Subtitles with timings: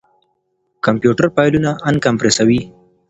[0.85, 2.61] کمپيوټر فايلونه اَنکمپريسوي.